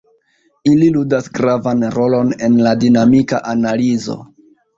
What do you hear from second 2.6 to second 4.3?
la dinamika analizo.